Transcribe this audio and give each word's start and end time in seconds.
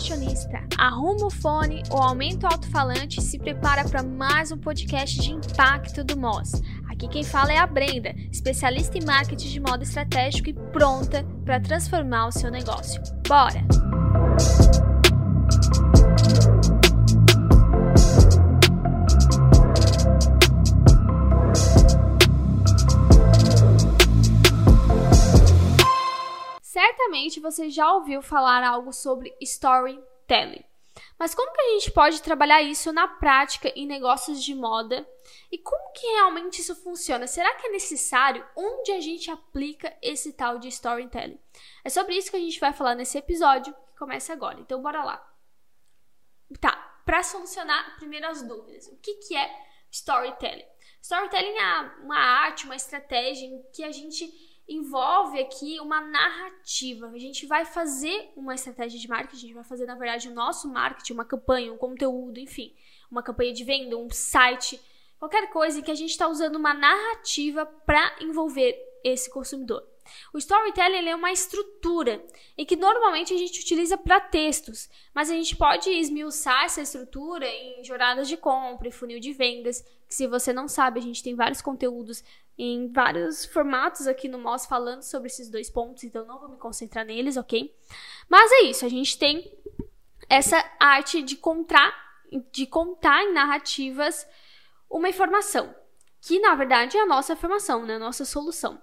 fashionista, 0.00 0.62
arruma 0.78 1.26
o 1.26 1.30
fone 1.30 1.82
ou 1.90 1.98
aumenta 1.98 2.48
o 2.48 2.52
alto-falante 2.52 3.20
e 3.20 3.22
se 3.22 3.38
prepara 3.38 3.84
para 3.84 4.02
mais 4.02 4.50
um 4.50 4.56
podcast 4.56 5.20
de 5.20 5.30
impacto 5.30 6.02
do 6.02 6.18
Moz. 6.18 6.62
Aqui 6.88 7.06
quem 7.06 7.22
fala 7.22 7.52
é 7.52 7.58
a 7.58 7.66
Brenda, 7.66 8.14
especialista 8.32 8.96
em 8.96 9.04
marketing 9.04 9.48
de 9.48 9.60
moda 9.60 9.82
estratégico 9.82 10.48
e 10.48 10.54
pronta 10.54 11.22
para 11.44 11.60
transformar 11.60 12.28
o 12.28 12.32
seu 12.32 12.50
negócio. 12.50 13.00
Bora! 13.28 14.89
Certamente 26.70 27.40
você 27.40 27.68
já 27.68 27.92
ouviu 27.92 28.22
falar 28.22 28.62
algo 28.62 28.92
sobre 28.92 29.36
storytelling. 29.40 30.64
Mas 31.18 31.34
como 31.34 31.52
que 31.52 31.60
a 31.60 31.70
gente 31.70 31.90
pode 31.90 32.22
trabalhar 32.22 32.62
isso 32.62 32.92
na 32.92 33.08
prática 33.08 33.72
em 33.74 33.88
negócios 33.88 34.40
de 34.40 34.54
moda? 34.54 35.04
E 35.50 35.58
como 35.58 35.92
que 35.92 36.06
realmente 36.06 36.60
isso 36.60 36.76
funciona? 36.76 37.26
Será 37.26 37.52
que 37.56 37.66
é 37.66 37.72
necessário? 37.72 38.46
Onde 38.54 38.92
a 38.92 39.00
gente 39.00 39.32
aplica 39.32 39.92
esse 40.00 40.32
tal 40.32 40.60
de 40.60 40.68
storytelling? 40.68 41.40
É 41.82 41.90
sobre 41.90 42.14
isso 42.16 42.30
que 42.30 42.36
a 42.36 42.40
gente 42.40 42.60
vai 42.60 42.72
falar 42.72 42.94
nesse 42.94 43.18
episódio 43.18 43.74
que 43.74 43.98
começa 43.98 44.32
agora. 44.32 44.60
Então 44.60 44.80
bora 44.80 45.02
lá. 45.02 45.28
Tá, 46.60 46.76
para 47.04 47.24
solucionar 47.24 47.96
primeiro 47.96 48.28
as 48.28 48.42
dúvidas. 48.42 48.86
O 48.86 48.96
que, 48.98 49.14
que 49.14 49.36
é 49.36 49.50
storytelling? 49.90 50.68
Storytelling 51.02 51.58
é 51.58 51.80
uma 52.04 52.16
arte, 52.16 52.64
uma 52.64 52.76
estratégia 52.76 53.46
em 53.46 53.60
que 53.72 53.82
a 53.82 53.90
gente 53.90 54.49
envolve 54.70 55.40
aqui 55.40 55.80
uma 55.80 56.00
narrativa. 56.00 57.08
A 57.08 57.18
gente 57.18 57.44
vai 57.44 57.64
fazer 57.64 58.32
uma 58.36 58.54
estratégia 58.54 59.00
de 59.00 59.08
marketing, 59.08 59.36
a 59.36 59.40
gente 59.40 59.54
vai 59.54 59.64
fazer, 59.64 59.84
na 59.84 59.96
verdade, 59.96 60.28
o 60.28 60.34
nosso 60.34 60.68
marketing, 60.68 61.14
uma 61.14 61.24
campanha, 61.24 61.72
um 61.72 61.76
conteúdo, 61.76 62.38
enfim, 62.38 62.72
uma 63.10 63.22
campanha 63.22 63.52
de 63.52 63.64
venda, 63.64 63.96
um 63.96 64.08
site, 64.10 64.80
qualquer 65.18 65.50
coisa 65.50 65.80
em 65.80 65.82
que 65.82 65.90
a 65.90 65.94
gente 65.94 66.10
está 66.10 66.28
usando 66.28 66.54
uma 66.54 66.72
narrativa 66.72 67.66
para 67.66 68.16
envolver 68.20 68.78
esse 69.02 69.28
consumidor. 69.28 69.84
O 70.32 70.38
storytelling 70.38 71.08
é 71.08 71.14
uma 71.14 71.32
estrutura 71.32 72.24
e 72.56 72.64
que 72.64 72.76
normalmente 72.76 73.34
a 73.34 73.36
gente 73.36 73.60
utiliza 73.60 73.96
para 73.96 74.20
textos, 74.20 74.88
mas 75.14 75.30
a 75.30 75.34
gente 75.34 75.56
pode 75.56 75.90
esmiuçar 75.90 76.64
essa 76.64 76.80
estrutura 76.80 77.46
em 77.46 77.84
jornadas 77.84 78.28
de 78.28 78.36
compra 78.36 78.88
e 78.88 78.92
funil 78.92 79.20
de 79.20 79.32
vendas, 79.32 79.82
que 80.08 80.14
se 80.14 80.26
você 80.26 80.52
não 80.52 80.66
sabe, 80.66 80.98
a 80.98 81.02
gente 81.02 81.22
tem 81.22 81.34
vários 81.34 81.62
conteúdos 81.62 82.24
em 82.62 82.92
vários 82.92 83.46
formatos 83.46 84.06
aqui 84.06 84.28
no 84.28 84.38
MOS 84.38 84.66
falando 84.66 85.02
sobre 85.02 85.28
esses 85.28 85.48
dois 85.48 85.70
pontos, 85.70 86.04
então 86.04 86.26
não 86.26 86.38
vou 86.38 86.50
me 86.50 86.58
concentrar 86.58 87.06
neles, 87.06 87.38
ok? 87.38 87.74
Mas 88.28 88.52
é 88.52 88.62
isso, 88.64 88.84
a 88.84 88.88
gente 88.88 89.18
tem 89.18 89.50
essa 90.28 90.62
arte 90.78 91.22
de 91.22 91.36
contar, 91.36 91.94
de 92.52 92.66
contar 92.66 93.24
em 93.24 93.32
narrativas 93.32 94.26
uma 94.90 95.08
informação, 95.08 95.74
que 96.20 96.38
na 96.38 96.54
verdade 96.54 96.98
é 96.98 97.00
a 97.00 97.06
nossa 97.06 97.32
informação, 97.32 97.86
né? 97.86 97.96
a 97.96 97.98
nossa 97.98 98.26
solução. 98.26 98.80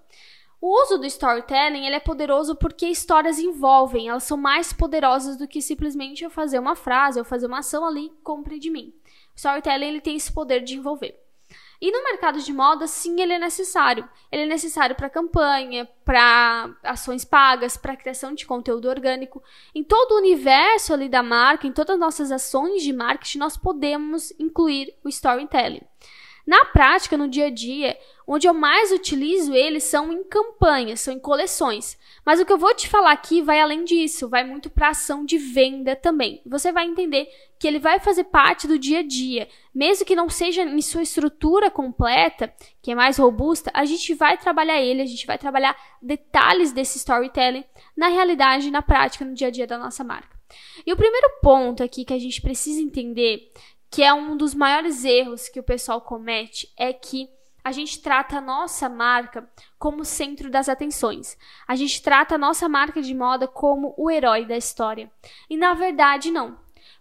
O 0.60 0.82
uso 0.82 0.98
do 0.98 1.06
storytelling 1.06 1.86
ele 1.86 1.94
é 1.94 2.00
poderoso 2.00 2.56
porque 2.56 2.86
histórias 2.86 3.38
envolvem, 3.38 4.08
elas 4.08 4.24
são 4.24 4.36
mais 4.36 4.72
poderosas 4.72 5.36
do 5.36 5.46
que 5.46 5.62
simplesmente 5.62 6.24
eu 6.24 6.30
fazer 6.30 6.58
uma 6.58 6.74
frase, 6.74 7.20
ou 7.20 7.24
fazer 7.24 7.46
uma 7.46 7.60
ação 7.60 7.86
ali, 7.86 8.10
compre 8.24 8.58
de 8.58 8.70
mim. 8.70 8.92
O 9.34 9.36
storytelling 9.36 9.86
ele 9.86 10.00
tem 10.00 10.16
esse 10.16 10.32
poder 10.32 10.64
de 10.64 10.76
envolver. 10.76 11.27
E 11.80 11.92
no 11.92 12.02
mercado 12.02 12.40
de 12.40 12.52
moda, 12.52 12.88
sim, 12.88 13.20
ele 13.20 13.32
é 13.32 13.38
necessário. 13.38 14.08
Ele 14.32 14.42
é 14.42 14.46
necessário 14.46 14.96
para 14.96 15.08
campanha, 15.08 15.88
para 16.04 16.74
ações 16.82 17.24
pagas, 17.24 17.76
para 17.76 17.96
criação 17.96 18.34
de 18.34 18.44
conteúdo 18.44 18.88
orgânico. 18.88 19.42
Em 19.72 19.84
todo 19.84 20.12
o 20.12 20.18
universo 20.18 20.92
ali 20.92 21.08
da 21.08 21.22
marca, 21.22 21.66
em 21.66 21.72
todas 21.72 21.94
as 21.94 22.00
nossas 22.00 22.32
ações 22.32 22.82
de 22.82 22.92
marketing, 22.92 23.38
nós 23.38 23.56
podemos 23.56 24.32
incluir 24.40 24.92
o 25.04 25.08
storytelling. 25.08 25.82
Na 26.48 26.64
prática, 26.64 27.14
no 27.14 27.28
dia 27.28 27.48
a 27.48 27.50
dia, 27.50 27.94
onde 28.26 28.48
eu 28.48 28.54
mais 28.54 28.90
utilizo 28.90 29.52
ele 29.52 29.80
são 29.80 30.10
em 30.10 30.24
campanhas, 30.24 31.02
são 31.02 31.12
em 31.12 31.18
coleções. 31.18 31.98
Mas 32.24 32.40
o 32.40 32.46
que 32.46 32.50
eu 32.50 32.56
vou 32.56 32.74
te 32.74 32.88
falar 32.88 33.12
aqui 33.12 33.42
vai 33.42 33.60
além 33.60 33.84
disso, 33.84 34.30
vai 34.30 34.44
muito 34.44 34.70
para 34.70 34.88
ação 34.88 35.26
de 35.26 35.36
venda 35.36 35.94
também. 35.94 36.40
Você 36.46 36.72
vai 36.72 36.86
entender 36.86 37.28
que 37.58 37.68
ele 37.68 37.78
vai 37.78 38.00
fazer 38.00 38.24
parte 38.24 38.66
do 38.66 38.78
dia 38.78 39.00
a 39.00 39.02
dia, 39.02 39.46
mesmo 39.74 40.06
que 40.06 40.16
não 40.16 40.30
seja 40.30 40.62
em 40.62 40.80
sua 40.80 41.02
estrutura 41.02 41.70
completa, 41.70 42.50
que 42.80 42.92
é 42.92 42.94
mais 42.94 43.18
robusta, 43.18 43.70
a 43.74 43.84
gente 43.84 44.14
vai 44.14 44.38
trabalhar 44.38 44.80
ele, 44.80 45.02
a 45.02 45.06
gente 45.06 45.26
vai 45.26 45.36
trabalhar 45.36 45.76
detalhes 46.00 46.72
desse 46.72 46.96
storytelling 46.96 47.64
na 47.94 48.08
realidade, 48.08 48.70
na 48.70 48.80
prática, 48.80 49.22
no 49.22 49.34
dia 49.34 49.48
a 49.48 49.50
dia 49.50 49.66
da 49.66 49.76
nossa 49.76 50.02
marca. 50.02 50.38
E 50.86 50.90
o 50.94 50.96
primeiro 50.96 51.28
ponto 51.42 51.82
aqui 51.82 52.06
que 52.06 52.14
a 52.14 52.18
gente 52.18 52.40
precisa 52.40 52.80
entender, 52.80 53.52
que 53.98 54.02
é 54.04 54.14
um 54.14 54.36
dos 54.36 54.54
maiores 54.54 55.04
erros 55.04 55.48
que 55.48 55.58
o 55.58 55.62
pessoal 55.64 56.00
comete, 56.00 56.72
é 56.76 56.92
que 56.92 57.28
a 57.64 57.72
gente 57.72 58.00
trata 58.00 58.36
a 58.36 58.40
nossa 58.40 58.88
marca 58.88 59.50
como 59.76 60.04
centro 60.04 60.48
das 60.48 60.68
atenções. 60.68 61.36
A 61.66 61.74
gente 61.74 62.00
trata 62.00 62.36
a 62.36 62.38
nossa 62.38 62.68
marca 62.68 63.02
de 63.02 63.12
moda 63.12 63.48
como 63.48 63.96
o 63.98 64.08
herói 64.08 64.46
da 64.46 64.56
história. 64.56 65.10
E 65.50 65.56
na 65.56 65.74
verdade, 65.74 66.30
não. 66.30 66.56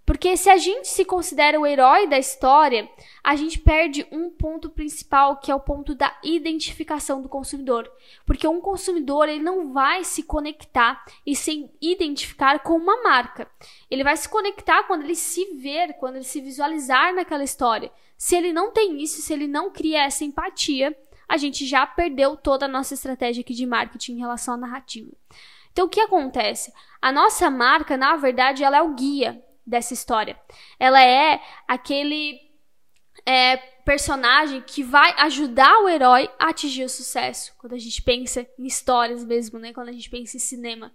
Porque 0.07 0.37
se 0.37 0.49
a 0.49 0.55
gente 0.55 0.87
se 0.87 1.03
considera 1.03 1.59
o 1.59 1.67
herói 1.67 2.07
da 2.07 2.17
história, 2.17 2.89
a 3.21 3.35
gente 3.35 3.59
perde 3.59 4.07
um 4.09 4.29
ponto 4.29 4.69
principal, 4.69 5.35
que 5.35 5.51
é 5.51 5.55
o 5.55 5.59
ponto 5.59 5.93
da 5.93 6.17
identificação 6.23 7.21
do 7.21 7.27
consumidor. 7.27 7.91
Porque 8.25 8.47
um 8.47 8.61
consumidor, 8.61 9.27
ele 9.27 9.43
não 9.43 9.73
vai 9.73 10.05
se 10.05 10.23
conectar 10.23 11.03
e 11.25 11.35
se 11.35 11.69
identificar 11.81 12.59
com 12.59 12.77
uma 12.77 13.03
marca. 13.03 13.51
Ele 13.91 14.01
vai 14.01 14.15
se 14.15 14.29
conectar 14.29 14.83
quando 14.83 15.03
ele 15.03 15.13
se 15.13 15.43
ver, 15.55 15.91
quando 15.95 16.15
ele 16.15 16.23
se 16.23 16.39
visualizar 16.39 17.13
naquela 17.13 17.43
história. 17.43 17.91
Se 18.17 18.33
ele 18.33 18.53
não 18.53 18.71
tem 18.71 19.03
isso, 19.03 19.21
se 19.21 19.33
ele 19.33 19.45
não 19.45 19.69
cria 19.71 20.05
essa 20.05 20.23
empatia, 20.23 20.97
a 21.27 21.35
gente 21.35 21.65
já 21.65 21.85
perdeu 21.85 22.37
toda 22.37 22.63
a 22.63 22.69
nossa 22.69 22.93
estratégia 22.93 23.41
aqui 23.41 23.53
de 23.53 23.65
marketing 23.65 24.13
em 24.13 24.19
relação 24.19 24.53
à 24.53 24.57
narrativa. 24.57 25.11
Então, 25.73 25.85
o 25.85 25.89
que 25.89 25.99
acontece? 25.99 26.71
A 27.01 27.11
nossa 27.11 27.49
marca, 27.49 27.97
na 27.97 28.15
verdade, 28.15 28.63
ela 28.63 28.77
é 28.77 28.81
o 28.81 28.95
guia 28.95 29.45
dessa 29.67 29.93
história. 29.93 30.39
Ela 30.79 31.03
é 31.03 31.41
aquele 31.67 32.39
é, 33.25 33.57
personagem 33.57 34.61
que 34.61 34.81
vai 34.81 35.13
ajudar 35.19 35.79
o 35.83 35.89
herói 35.89 36.29
a 36.39 36.49
atingir 36.49 36.85
o 36.85 36.89
sucesso. 36.89 37.53
Quando 37.57 37.73
a 37.73 37.77
gente 37.77 38.01
pensa 38.01 38.47
em 38.57 38.65
histórias 38.65 39.23
mesmo, 39.23 39.59
né? 39.59 39.73
Quando 39.73 39.89
a 39.89 39.93
gente 39.93 40.09
pensa 40.09 40.37
em 40.37 40.39
cinema. 40.39 40.91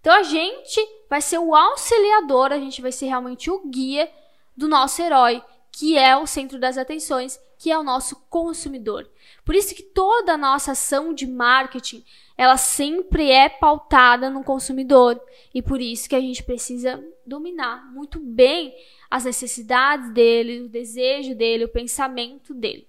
Então, 0.00 0.14
a 0.14 0.22
gente 0.22 0.80
vai 1.08 1.20
ser 1.20 1.38
o 1.38 1.54
auxiliador, 1.54 2.52
a 2.52 2.58
gente 2.58 2.82
vai 2.82 2.92
ser 2.92 3.06
realmente 3.06 3.50
o 3.50 3.66
guia 3.68 4.10
do 4.56 4.68
nosso 4.68 5.00
herói 5.00 5.42
que 5.76 5.98
é 5.98 6.16
o 6.16 6.26
centro 6.26 6.58
das 6.58 6.78
atenções, 6.78 7.40
que 7.58 7.70
é 7.70 7.78
o 7.78 7.82
nosso 7.82 8.16
consumidor. 8.28 9.10
Por 9.44 9.54
isso 9.54 9.74
que 9.74 9.82
toda 9.82 10.34
a 10.34 10.38
nossa 10.38 10.72
ação 10.72 11.14
de 11.14 11.26
marketing, 11.26 12.04
ela 12.36 12.56
sempre 12.56 13.30
é 13.30 13.48
pautada 13.48 14.28
no 14.28 14.42
consumidor, 14.42 15.20
e 15.54 15.62
por 15.62 15.80
isso 15.80 16.08
que 16.08 16.16
a 16.16 16.20
gente 16.20 16.42
precisa 16.42 17.02
dominar 17.24 17.90
muito 17.92 18.18
bem 18.18 18.74
as 19.10 19.24
necessidades 19.24 20.12
dele, 20.12 20.62
o 20.62 20.68
desejo 20.68 21.34
dele, 21.34 21.64
o 21.64 21.68
pensamento 21.68 22.52
dele. 22.52 22.88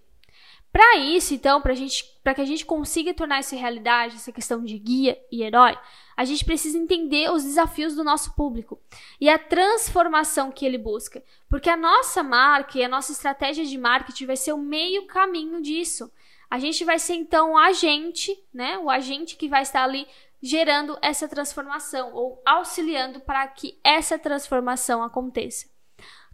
Para 0.72 0.98
isso, 0.98 1.34
então, 1.34 1.62
para 1.62 2.34
que 2.34 2.42
a 2.42 2.46
gente 2.46 2.66
consiga 2.66 3.14
tornar 3.14 3.40
isso 3.40 3.56
realidade, 3.56 4.16
essa 4.16 4.31
questão 4.31 4.62
de 4.64 4.78
guia 4.78 5.18
e 5.31 5.42
herói, 5.42 5.78
a 6.16 6.24
gente 6.24 6.46
precisa 6.46 6.78
entender 6.78 7.30
os 7.31 7.44
desafios 7.44 7.96
do 7.96 8.03
nosso 8.03 8.34
público 8.36 8.80
e 9.20 9.30
a 9.30 9.38
transformação 9.38 10.52
que 10.52 10.66
ele 10.66 10.78
busca. 10.78 11.24
Porque 11.50 11.70
a 11.70 11.78
nossa 11.78 12.24
marca 12.24 12.78
e 12.78 12.84
a 12.84 12.90
nossa 12.90 13.12
estratégia 13.12 13.66
de 13.66 13.78
marketing 13.78 14.25
vai 14.25 14.38
ser 14.38 14.54
o 14.54 14.58
meio 14.58 15.06
caminho 15.08 15.62
disso. 15.62 16.12
A 16.50 16.58
gente 16.58 16.86
vai 16.86 17.00
ser 17.00 17.16
então 17.16 17.54
o 17.54 17.58
agente, 17.58 18.38
né? 18.54 18.78
O 18.78 18.90
agente 18.90 19.36
que 19.36 19.50
vai 19.50 19.64
estar 19.64 19.84
ali 19.84 20.08
gerando 20.42 20.98
essa 21.02 21.28
transformação 21.28 22.13
ou 22.13 22.42
auxiliando 22.45 23.19
para 23.19 23.45
que 23.48 23.78
essa 23.84 24.18
transformação 24.18 25.04
aconteça. 25.04 25.68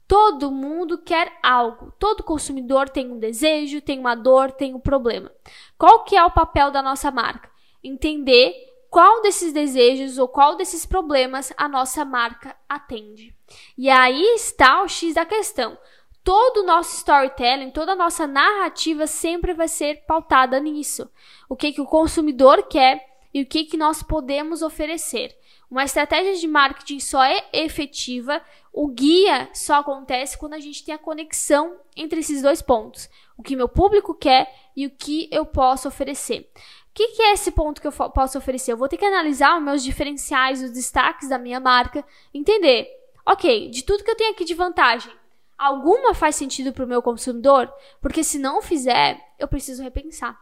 Todo 0.08 0.52
mundo 0.52 0.98
quer 0.98 1.40
algo. 1.42 1.94
Todo 1.98 2.22
consumidor 2.22 2.90
tem 2.90 3.10
um 3.10 3.18
desejo, 3.18 3.82
tem 3.82 3.98
uma 3.98 4.14
dor, 4.14 4.52
tem 4.52 4.76
um 4.76 4.80
problema. 4.80 5.32
Qual 5.78 6.04
que 6.04 6.18
é 6.18 6.24
o 6.24 6.32
papel 6.32 6.70
da 6.70 6.82
nossa 6.82 7.10
marca? 7.10 7.50
Entender 7.82 8.54
qual 8.92 9.22
desses 9.22 9.54
desejos 9.54 10.18
ou 10.18 10.28
qual 10.28 10.58
desses 10.58 10.86
problemas 10.86 11.54
a 11.56 11.70
nossa 11.70 12.04
marca 12.04 12.58
atende. 12.68 13.34
E 13.78 13.90
aí 13.90 14.22
está 14.36 14.84
o 14.84 14.88
X 14.90 15.14
da 15.14 15.26
questão. 15.26 15.78
Todo 16.22 16.58
o 16.58 16.66
nosso 16.66 16.98
storytelling, 16.98 17.72
toda 17.72 17.94
a 17.94 17.96
nossa 17.96 18.28
narrativa 18.28 19.08
sempre 19.08 19.54
vai 19.54 19.70
ser 19.70 20.04
pautada 20.06 20.60
nisso. 20.60 21.10
O 21.48 21.56
que, 21.56 21.72
que 21.72 21.80
o 21.80 21.86
consumidor 21.86 22.64
quer 22.64 23.08
e 23.34 23.42
o 23.42 23.46
que, 23.46 23.64
que 23.64 23.78
nós 23.78 24.04
podemos 24.04 24.62
oferecer. 24.62 25.38
Uma 25.70 25.86
estratégia 25.86 26.36
de 26.36 26.48
marketing 26.50 27.00
só 27.00 27.24
é 27.24 27.46
efetiva, 27.54 28.42
o 28.74 28.90
guia 28.90 29.50
só 29.54 29.76
acontece 29.76 30.38
quando 30.38 30.54
a 30.54 30.60
gente 30.60 30.84
tem 30.84 30.94
a 30.94 30.98
conexão 30.98 31.78
entre 31.96 32.20
esses 32.20 32.42
dois 32.42 32.62
pontos. 32.62 33.10
O 33.38 33.42
que 33.42 33.56
meu 33.56 33.70
público 33.70 34.14
quer 34.14 34.54
e 34.76 34.86
o 34.86 34.90
que 34.90 35.30
eu 35.32 35.46
posso 35.46 35.88
oferecer. 35.88 36.52
O 36.92 36.94
que, 36.94 37.08
que, 37.10 37.22
é 37.22 37.34
esse 37.34 37.52
ponto 37.52 37.82
que 37.82 37.88
eu 37.88 37.92
posso 37.92 38.38
oferecer? 38.38 38.74
Eu 38.74 38.78
vou 38.78 38.90
ter 38.90 38.98
que 38.98 39.06
analisar 39.06 39.58
os 39.58 39.64
meus 39.64 39.84
diferenciais, 39.84 40.62
os 40.62 40.72
destaques 40.72 41.30
da 41.30 41.38
minha 41.38 41.60
marca, 41.60 42.06
entender 42.34 42.88
ok, 43.26 43.70
de 43.70 43.84
tudo 43.84 44.04
que 44.04 44.12
eu 44.12 44.16
tenho 44.16 44.32
aqui 44.32 44.44
de 44.44 44.54
vantagem, 44.54 45.12
alguma 45.58 46.14
faz 46.14 46.36
sentido 46.36 46.74
para 46.74 46.86
o 46.86 46.88
meu 46.88 47.02
consumidor? 47.02 47.72
Porque 48.02 48.24
se 48.24 48.40
não 48.40 48.62
fizer, 48.62 49.20
eu 49.38 49.48
preciso 49.48 49.84
repensar. 49.84 50.40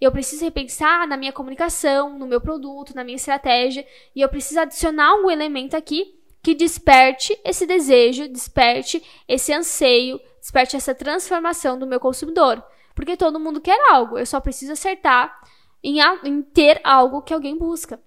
Eu 0.00 0.10
preciso 0.10 0.44
repensar 0.44 1.06
na 1.06 1.16
minha 1.16 1.32
comunicação, 1.32 2.18
no 2.18 2.26
meu 2.26 2.40
produto, 2.40 2.94
na 2.94 3.04
minha 3.04 3.16
estratégia, 3.16 3.86
e 4.14 4.20
eu 4.20 4.28
preciso 4.28 4.60
adicionar 4.60 5.14
um 5.16 5.30
elemento 5.30 5.76
aqui 5.76 6.18
que 6.42 6.54
desperte 6.54 7.38
esse 7.44 7.66
desejo, 7.66 8.28
desperte 8.28 9.00
esse 9.28 9.52
anseio, 9.52 10.20
desperte 10.40 10.76
essa 10.76 10.92
transformação 10.92 11.78
do 11.78 11.86
meu 11.86 12.00
consumidor. 12.00 12.62
Porque 12.96 13.16
todo 13.16 13.38
mundo 13.38 13.60
quer 13.60 13.78
algo, 13.92 14.18
eu 14.18 14.26
só 14.26 14.40
preciso 14.40 14.72
acertar 14.72 15.40
em, 15.82 15.98
em 16.24 16.42
ter 16.42 16.80
algo 16.84 17.22
que 17.22 17.34
alguém 17.34 17.56
busca. 17.56 18.02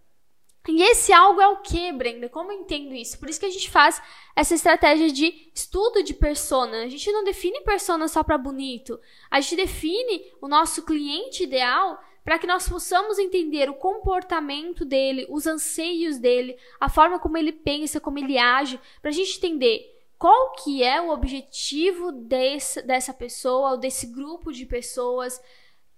E 0.67 0.81
esse 0.81 1.13
algo 1.13 1.39
é 1.39 1.47
o 1.47 1.57
que, 1.57 1.91
Brenda? 1.91 2.27
Como 2.27 2.51
eu 2.51 2.59
entendo 2.59 2.93
isso? 2.95 3.19
Por 3.19 3.29
isso 3.29 3.39
que 3.39 3.45
a 3.45 3.51
gente 3.51 3.69
faz 3.69 4.01
essa 4.35 4.55
estratégia 4.55 5.11
de 5.11 5.51
estudo 5.53 6.01
de 6.01 6.13
persona. 6.13 6.83
A 6.83 6.87
gente 6.87 7.11
não 7.11 7.23
define 7.23 7.61
persona 7.61 8.07
só 8.07 8.23
para 8.23 8.37
bonito. 8.37 8.99
A 9.29 9.39
gente 9.39 9.57
define 9.57 10.31
o 10.41 10.47
nosso 10.47 10.83
cliente 10.83 11.43
ideal 11.43 12.01
para 12.23 12.39
que 12.39 12.47
nós 12.47 12.67
possamos 12.67 13.19
entender 13.19 13.69
o 13.69 13.75
comportamento 13.75 14.83
dele, 14.83 15.27
os 15.29 15.45
anseios 15.45 16.17
dele, 16.17 16.57
a 16.79 16.89
forma 16.89 17.19
como 17.19 17.37
ele 17.37 17.51
pensa, 17.51 17.99
como 17.99 18.17
ele 18.17 18.35
age, 18.35 18.81
para 18.99 19.11
a 19.11 19.13
gente 19.13 19.37
entender 19.37 19.95
qual 20.17 20.53
que 20.53 20.81
é 20.81 20.99
o 20.99 21.11
objetivo 21.11 22.11
desse, 22.11 22.81
dessa 22.81 23.13
pessoa 23.13 23.73
ou 23.73 23.77
desse 23.77 24.07
grupo 24.07 24.51
de 24.51 24.65
pessoas 24.65 25.39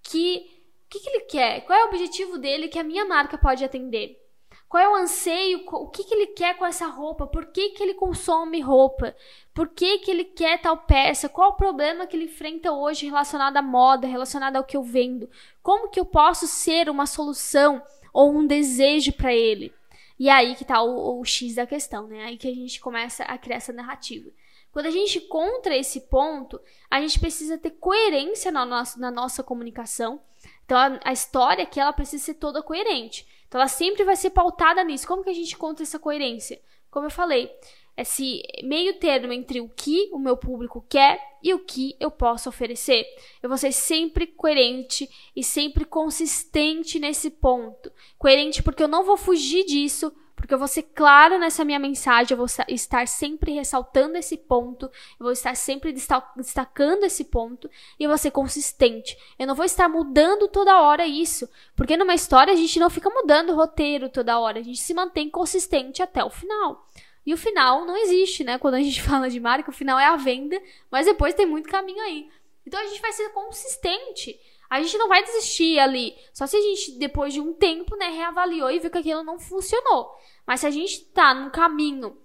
que 0.04 0.57
o 0.88 0.90
que, 0.90 1.00
que 1.02 1.10
ele 1.10 1.26
quer, 1.26 1.62
qual 1.66 1.78
é 1.78 1.84
o 1.84 1.90
objetivo 1.90 2.38
dele 2.38 2.70
que 2.70 2.80
a 2.80 2.84
minha 2.84 3.04
marca 3.04 3.38
pode 3.38 3.64
atender. 3.64 4.24
Qual 4.70 4.82
é 4.82 4.90
o 4.90 4.96
anseio? 4.96 5.64
O 5.66 5.88
que, 5.88 6.04
que 6.04 6.14
ele 6.14 6.28
quer 6.28 6.58
com 6.58 6.66
essa 6.66 6.88
roupa? 6.88 7.28
Por 7.28 7.48
que, 7.48 7.70
que 7.70 7.84
ele 7.84 7.94
consome 7.94 8.62
roupa? 8.62 9.16
Por 9.54 9.68
que, 9.70 10.00
que 10.00 10.12
ele 10.12 10.24
quer 10.24 10.62
tal 10.62 10.78
peça? 10.78 11.30
Qual 11.30 11.52
o 11.52 11.56
problema 11.56 12.08
que 12.08 12.16
ele 12.16 12.26
enfrenta 12.26 12.72
hoje 12.72 13.06
relacionado 13.06 13.58
à 13.58 13.62
moda, 13.62 14.08
relacionado 14.08 14.56
ao 14.56 14.64
que 14.64 14.76
eu 14.76 14.84
vendo? 14.84 15.30
Como 15.62 15.90
que 15.90 16.00
eu 16.00 16.06
posso 16.06 16.48
ser 16.48 16.90
uma 16.90 17.06
solução 17.06 17.82
ou 18.14 18.32
um 18.32 18.48
desejo 18.48 19.14
para 19.14 19.34
ele? 19.34 19.74
E 20.18 20.30
é 20.30 20.34
aí 20.34 20.56
que 20.56 20.66
tá 20.66 20.82
o, 20.82 21.20
o 21.20 21.26
X 21.26 21.56
da 21.56 21.68
questão, 21.68 22.08
né? 22.08 22.26
Aí 22.26 22.38
que 22.38 22.48
a 22.48 22.54
gente 22.54 22.80
começa 22.80 23.24
a 23.24 23.38
criar 23.38 23.58
essa 23.58 23.74
narrativa. 23.74 24.30
Quando 24.72 24.88
a 24.88 24.92
gente 24.92 25.18
encontra 25.20 25.76
esse 25.76 26.02
ponto, 26.02 26.60
a 26.90 27.00
gente 27.00 27.20
precisa 27.20 27.58
ter 27.58 27.72
coerência 27.72 28.52
na 28.52 28.66
na 28.98 29.12
nossa 29.12 29.44
comunicação. 29.44 30.22
Então, 30.68 30.78
a, 30.78 31.00
a 31.06 31.14
história 31.14 31.64
aqui, 31.64 31.80
ela 31.80 31.94
precisa 31.94 32.26
ser 32.26 32.34
toda 32.34 32.62
coerente. 32.62 33.26
Então 33.48 33.62
ela 33.62 33.70
sempre 33.70 34.04
vai 34.04 34.18
ser 34.18 34.32
pautada 34.32 34.84
nisso. 34.84 35.08
Como 35.08 35.24
que 35.24 35.30
a 35.30 35.34
gente 35.34 35.56
encontra 35.56 35.84
essa 35.84 35.98
coerência? 35.98 36.60
Como 36.92 37.06
eu 37.06 37.10
falei, 37.10 37.50
esse 37.96 38.44
meio 38.64 39.00
termo 39.00 39.32
entre 39.32 39.62
o 39.62 39.70
que 39.70 40.10
o 40.12 40.20
meu 40.20 40.36
público 40.36 40.86
quer 40.90 41.20
e 41.42 41.54
o 41.54 41.60
que 41.60 41.96
eu 42.02 42.12
posso 42.12 42.50
oferecer. 42.50 43.06
Eu 43.42 43.48
vou 43.48 43.58
ser 43.58 43.72
sempre 43.72 44.28
coerente 44.28 45.10
e 45.34 45.42
sempre 45.42 45.86
consistente 45.86 47.00
nesse 47.00 47.30
ponto. 47.32 47.90
Coerente 48.18 48.62
porque 48.62 48.84
eu 48.84 48.90
não 48.90 49.06
vou 49.06 49.16
fugir 49.16 49.66
disso, 49.66 50.14
porque 50.38 50.54
eu 50.54 50.60
vou 50.60 50.68
ser 50.68 50.84
claro 50.84 51.40
nessa 51.40 51.66
minha 51.66 51.80
mensagem, 51.80 52.32
eu 52.32 52.38
vou 52.38 52.46
estar 52.70 53.08
sempre 53.08 53.52
ressaltando 53.52 54.18
esse 54.18 54.38
ponto, 54.38 54.86
eu 55.20 55.24
vou 55.24 55.32
estar 55.32 55.56
sempre 55.56 55.92
destacando 55.92 57.04
esse 57.04 57.26
ponto 57.26 57.68
e 58.00 58.04
eu 58.04 58.10
vou 58.10 58.18
ser 58.20 58.30
consistente. 58.30 59.18
Eu 59.38 59.48
não 59.48 59.56
vou 59.56 59.66
estar 59.66 59.90
mudando 59.90 60.48
toda 60.48 60.80
hora 60.80 61.08
isso, 61.08 61.50
porque 61.76 61.98
numa 61.98 62.14
história 62.14 62.54
a 62.54 62.56
gente 62.56 62.80
não 62.80 62.90
fica 62.90 63.10
mudando 63.10 63.50
o 63.50 63.56
roteiro 63.56 64.10
toda 64.10 64.40
hora, 64.40 64.60
a 64.60 64.64
gente 64.64 64.80
se 64.80 64.94
mantém 64.94 65.28
consistente 65.28 66.04
até 66.04 66.24
o 66.24 66.30
final. 66.30 66.88
E 67.26 67.34
o 67.34 67.38
final 67.38 67.84
não 67.84 67.98
existe, 67.98 68.44
né? 68.44 68.60
Quando 68.60 68.76
a 68.76 68.82
gente 68.82 69.02
fala 69.04 69.30
de 69.30 69.40
marca, 69.40 69.72
o 69.72 69.74
final 69.74 69.98
é 69.98 70.06
a 70.06 70.16
venda, 70.16 70.62
mas 70.92 71.08
depois 71.08 71.34
tem 71.34 71.48
muito 71.48 71.68
caminho 71.68 72.02
aí. 72.04 72.30
Então 72.66 72.80
a 72.80 72.86
gente 72.86 73.02
vai 73.02 73.12
ser 73.12 73.30
consistente. 73.30 74.40
A 74.70 74.82
gente 74.82 74.98
não 74.98 75.08
vai 75.08 75.24
desistir 75.24 75.80
ali. 75.80 76.16
Só 76.34 76.46
se 76.46 76.58
a 76.58 76.62
gente, 76.62 76.98
depois 77.00 77.34
de 77.34 77.40
um 77.40 77.54
tempo, 77.54 77.96
né, 77.96 78.08
reavaliou 78.08 78.70
e 78.70 78.80
viu 78.80 78.90
que 78.92 78.98
aquilo 78.98 79.24
não 79.24 79.40
funcionou. 79.40 80.14
Mas 80.46 80.62
se 80.62 80.68
a 80.68 80.72
gente 80.72 81.06
tá 81.06 81.34
num 81.34 81.50
caminho 81.50 82.18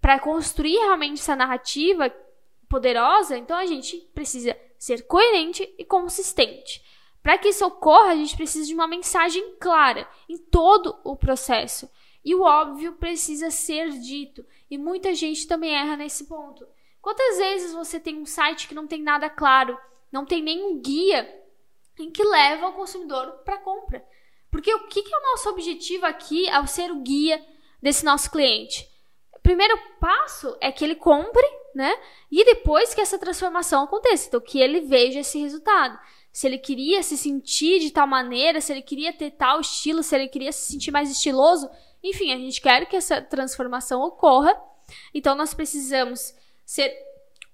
para 0.00 0.18
construir 0.18 0.78
realmente 0.78 1.20
essa 1.20 1.34
narrativa 1.34 2.14
poderosa, 2.68 3.36
então 3.36 3.56
a 3.56 3.66
gente 3.66 3.96
precisa 4.14 4.56
ser 4.78 5.06
coerente 5.06 5.74
e 5.76 5.84
consistente. 5.84 6.82
Para 7.22 7.36
que 7.36 7.48
isso 7.48 7.66
ocorra, 7.66 8.12
a 8.12 8.16
gente 8.16 8.36
precisa 8.36 8.66
de 8.66 8.74
uma 8.74 8.86
mensagem 8.86 9.56
clara 9.58 10.08
em 10.28 10.38
todo 10.38 10.96
o 11.02 11.16
processo. 11.16 11.90
E 12.24 12.34
o 12.34 12.42
óbvio 12.42 12.92
precisa 12.94 13.50
ser 13.50 13.90
dito. 13.90 14.44
E 14.70 14.78
muita 14.78 15.14
gente 15.14 15.46
também 15.46 15.74
erra 15.74 15.96
nesse 15.96 16.26
ponto. 16.26 16.66
Quantas 17.00 17.38
vezes 17.38 17.72
você 17.72 17.98
tem 17.98 18.18
um 18.18 18.26
site 18.26 18.68
que 18.68 18.74
não 18.74 18.86
tem 18.86 19.02
nada 19.02 19.28
claro, 19.30 19.78
não 20.12 20.24
tem 20.24 20.42
nenhum 20.42 20.80
guia 20.80 21.24
em 21.98 22.10
que 22.10 22.22
leva 22.22 22.68
o 22.68 22.72
consumidor 22.72 23.42
para 23.44 23.58
compra. 23.58 24.04
Porque 24.50 24.72
o 24.72 24.86
que, 24.86 25.02
que 25.02 25.14
é 25.14 25.18
o 25.18 25.30
nosso 25.30 25.48
objetivo 25.50 26.06
aqui 26.06 26.48
ao 26.50 26.66
ser 26.66 26.90
o 26.90 27.00
guia 27.00 27.44
desse 27.82 28.04
nosso 28.04 28.30
cliente? 28.30 28.88
O 29.32 29.40
primeiro 29.40 29.78
passo 30.00 30.56
é 30.60 30.72
que 30.72 30.84
ele 30.84 30.94
compre, 30.94 31.46
né? 31.74 31.94
E 32.30 32.44
depois 32.44 32.94
que 32.94 33.00
essa 33.00 33.18
transformação 33.18 33.84
aconteça, 33.84 34.28
então 34.28 34.40
que 34.40 34.60
ele 34.60 34.80
veja 34.80 35.20
esse 35.20 35.38
resultado. 35.38 35.98
Se 36.32 36.46
ele 36.46 36.58
queria 36.58 37.02
se 37.02 37.16
sentir 37.16 37.80
de 37.80 37.90
tal 37.90 38.06
maneira, 38.06 38.60
se 38.60 38.72
ele 38.72 38.82
queria 38.82 39.12
ter 39.12 39.30
tal 39.32 39.60
estilo, 39.60 40.02
se 40.02 40.14
ele 40.14 40.28
queria 40.28 40.52
se 40.52 40.72
sentir 40.72 40.90
mais 40.90 41.10
estiloso, 41.10 41.68
enfim, 42.02 42.32
a 42.32 42.36
gente 42.36 42.60
quer 42.60 42.86
que 42.86 42.96
essa 42.96 43.20
transformação 43.20 44.02
ocorra. 44.02 44.54
Então 45.12 45.34
nós 45.34 45.52
precisamos 45.52 46.34
ser 46.64 46.90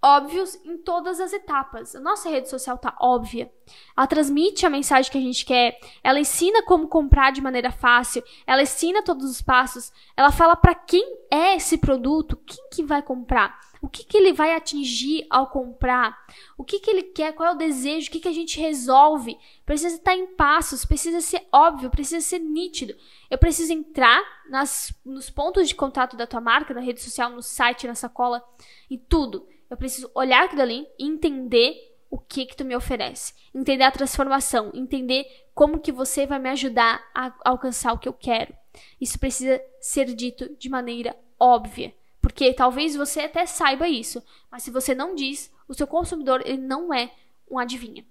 óbvios 0.04 0.54
em 0.66 0.76
todas 0.76 1.18
as 1.18 1.32
etapas. 1.32 1.96
A 1.96 2.00
nossa 2.00 2.28
rede 2.28 2.50
social 2.50 2.76
tá 2.76 2.94
óbvia. 3.00 3.50
Ela 3.96 4.06
transmite 4.06 4.66
a 4.66 4.70
mensagem 4.70 5.10
que 5.10 5.16
a 5.16 5.20
gente 5.20 5.46
quer, 5.46 5.80
ela 6.02 6.20
ensina 6.20 6.62
como 6.64 6.86
comprar 6.86 7.32
de 7.32 7.40
maneira 7.40 7.72
fácil, 7.72 8.22
ela 8.46 8.60
ensina 8.60 9.02
todos 9.02 9.24
os 9.30 9.40
passos, 9.40 9.90
ela 10.14 10.30
fala 10.30 10.54
para 10.54 10.74
quem 10.74 11.02
é 11.30 11.56
esse 11.56 11.78
produto, 11.78 12.38
quem 12.44 12.68
que 12.70 12.82
vai 12.82 13.00
comprar, 13.00 13.58
o 13.80 13.88
que 13.88 14.04
que 14.04 14.18
ele 14.18 14.34
vai 14.34 14.54
atingir 14.54 15.26
ao 15.30 15.46
comprar, 15.46 16.14
o 16.58 16.64
que 16.64 16.78
que 16.78 16.90
ele 16.90 17.04
quer, 17.04 17.32
qual 17.32 17.48
é 17.48 17.52
o 17.52 17.58
desejo, 17.58 18.08
o 18.08 18.12
que 18.12 18.20
que 18.20 18.28
a 18.28 18.34
gente 18.34 18.60
resolve. 18.60 19.38
Precisa 19.64 19.96
estar 19.96 20.14
em 20.14 20.26
passos, 20.34 20.84
precisa 20.84 21.22
ser 21.22 21.46
óbvio, 21.50 21.88
precisa 21.88 22.20
ser 22.20 22.40
nítido. 22.40 22.94
Eu 23.30 23.38
preciso 23.38 23.72
entrar 23.72 24.22
nas, 24.50 24.92
nos 25.02 25.30
pontos 25.30 25.66
de 25.66 25.74
contato 25.74 26.14
da 26.14 26.26
tua 26.26 26.42
marca, 26.42 26.74
na 26.74 26.80
rede 26.82 27.00
social, 27.00 27.30
no 27.30 27.40
site, 27.40 27.86
na 27.86 27.94
sacola, 27.94 28.44
em 28.90 28.98
tudo 28.98 29.46
eu 29.74 29.76
preciso 29.76 30.08
olhar 30.14 30.44
aquilo 30.44 30.62
ali 30.62 30.86
e 30.96 31.04
entender 31.04 31.96
o 32.08 32.16
que 32.16 32.46
que 32.46 32.56
tu 32.56 32.64
me 32.64 32.76
oferece, 32.76 33.34
entender 33.52 33.82
a 33.82 33.90
transformação, 33.90 34.70
entender 34.72 35.26
como 35.52 35.80
que 35.80 35.90
você 35.90 36.26
vai 36.26 36.38
me 36.38 36.48
ajudar 36.50 37.04
a 37.12 37.34
alcançar 37.44 37.92
o 37.92 37.98
que 37.98 38.08
eu 38.08 38.12
quero. 38.12 38.54
Isso 39.00 39.18
precisa 39.18 39.60
ser 39.80 40.14
dito 40.14 40.54
de 40.56 40.68
maneira 40.68 41.16
óbvia, 41.40 41.92
porque 42.22 42.54
talvez 42.54 42.94
você 42.94 43.22
até 43.22 43.46
saiba 43.46 43.88
isso, 43.88 44.22
mas 44.48 44.62
se 44.62 44.70
você 44.70 44.94
não 44.94 45.12
diz, 45.12 45.52
o 45.66 45.74
seu 45.74 45.88
consumidor 45.88 46.40
ele 46.44 46.58
não 46.58 46.94
é 46.94 47.12
um 47.50 47.58
adivinha. 47.58 48.06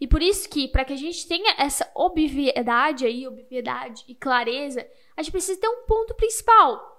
E 0.00 0.06
por 0.06 0.22
isso 0.22 0.48
que 0.48 0.68
para 0.68 0.84
que 0.84 0.92
a 0.92 0.96
gente 0.96 1.26
tenha 1.26 1.52
essa 1.58 1.90
obviedade 1.96 3.04
aí, 3.04 3.26
obviedade 3.26 4.04
e 4.06 4.14
clareza, 4.14 4.86
a 5.16 5.22
gente 5.22 5.32
precisa 5.32 5.60
ter 5.60 5.68
um 5.68 5.82
ponto 5.82 6.14
principal. 6.14 6.96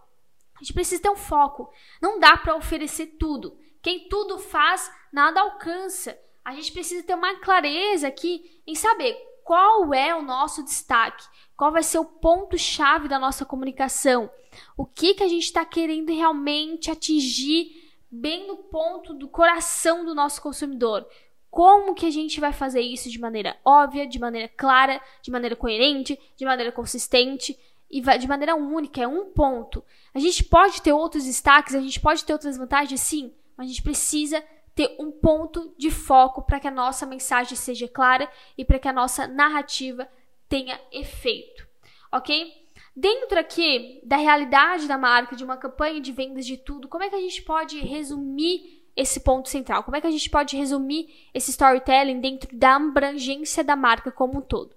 A 0.55 0.59
gente 0.59 0.73
precisa 0.73 1.01
ter 1.01 1.09
um 1.09 1.15
foco. 1.15 1.71
Não 2.01 2.19
dá 2.19 2.35
para 2.35 2.55
oferecer 2.57 3.15
tudo. 3.17 3.57
Quem 3.81 4.07
tudo 4.07 4.37
faz, 4.37 4.91
nada 5.11 5.41
alcança. 5.41 6.17
A 6.43 6.53
gente 6.53 6.71
precisa 6.71 7.03
ter 7.03 7.13
uma 7.13 7.35
clareza 7.39 8.07
aqui 8.07 8.61
em 8.65 8.75
saber 8.75 9.15
qual 9.43 9.93
é 9.93 10.15
o 10.15 10.21
nosso 10.21 10.63
destaque, 10.63 11.25
qual 11.57 11.71
vai 11.71 11.83
ser 11.83 11.97
o 11.99 12.05
ponto-chave 12.05 13.07
da 13.07 13.17
nossa 13.17 13.45
comunicação, 13.45 14.29
o 14.77 14.85
que, 14.85 15.15
que 15.15 15.23
a 15.23 15.27
gente 15.27 15.45
está 15.45 15.65
querendo 15.65 16.13
realmente 16.13 16.91
atingir 16.91 17.89
bem 18.11 18.47
no 18.47 18.57
ponto 18.57 19.13
do 19.13 19.27
coração 19.27 20.05
do 20.05 20.15
nosso 20.15 20.41
consumidor. 20.41 21.07
Como 21.49 21.95
que 21.95 22.05
a 22.05 22.11
gente 22.11 22.39
vai 22.39 22.53
fazer 22.53 22.81
isso 22.81 23.09
de 23.09 23.19
maneira 23.19 23.57
óbvia, 23.65 24.05
de 24.05 24.19
maneira 24.19 24.47
clara, 24.47 25.01
de 25.21 25.31
maneira 25.31 25.55
coerente, 25.55 26.19
de 26.35 26.45
maneira 26.45 26.71
consistente 26.71 27.57
e 27.89 28.01
de 28.01 28.27
maneira 28.27 28.55
única, 28.55 29.01
é 29.01 29.07
um 29.07 29.25
ponto. 29.31 29.83
A 30.13 30.19
gente 30.19 30.43
pode 30.43 30.81
ter 30.81 30.93
outros 30.93 31.25
destaques, 31.25 31.73
a 31.73 31.81
gente 31.81 31.99
pode 31.99 32.23
ter 32.23 32.33
outras 32.33 32.55
vantagens, 32.55 33.01
sim, 33.01 33.33
mas 33.59 33.65
a 33.65 33.69
gente 33.69 33.83
precisa 33.83 34.41
ter 34.73 34.95
um 34.97 35.11
ponto 35.11 35.75
de 35.77 35.91
foco 35.91 36.41
para 36.41 36.61
que 36.61 36.67
a 36.69 36.71
nossa 36.71 37.05
mensagem 37.05 37.57
seja 37.57 37.89
clara 37.89 38.31
e 38.57 38.63
para 38.63 38.79
que 38.79 38.87
a 38.87 38.93
nossa 38.93 39.27
narrativa 39.27 40.07
tenha 40.47 40.79
efeito, 40.93 41.67
ok? 42.09 42.53
Dentro 42.95 43.37
aqui 43.37 43.99
da 44.05 44.15
realidade 44.15 44.87
da 44.87 44.97
marca, 44.97 45.35
de 45.35 45.43
uma 45.43 45.57
campanha 45.57 45.99
de 45.99 46.13
vendas 46.13 46.45
de 46.45 46.55
tudo, 46.55 46.87
como 46.87 47.03
é 47.03 47.09
que 47.09 47.15
a 47.15 47.19
gente 47.19 47.41
pode 47.41 47.81
resumir 47.81 48.81
esse 48.95 49.19
ponto 49.19 49.49
central? 49.49 49.83
Como 49.83 49.97
é 49.97 50.01
que 50.01 50.07
a 50.07 50.11
gente 50.11 50.29
pode 50.29 50.55
resumir 50.55 51.29
esse 51.33 51.51
storytelling 51.51 52.21
dentro 52.21 52.57
da 52.57 52.77
abrangência 52.77 53.61
da 53.61 53.75
marca 53.75 54.09
como 54.09 54.39
um 54.39 54.41
todo? 54.41 54.73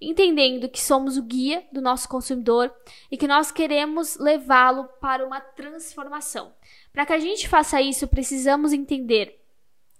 entendendo 0.00 0.68
que 0.68 0.80
somos 0.80 1.16
o 1.16 1.22
guia 1.22 1.66
do 1.72 1.80
nosso 1.80 2.08
consumidor 2.08 2.72
e 3.10 3.16
que 3.16 3.26
nós 3.26 3.50
queremos 3.50 4.16
levá-lo 4.18 4.84
para 5.00 5.26
uma 5.26 5.40
transformação. 5.40 6.52
Para 6.96 7.04
que 7.04 7.12
a 7.12 7.18
gente 7.18 7.46
faça 7.46 7.78
isso, 7.78 8.08
precisamos 8.08 8.72
entender 8.72 9.38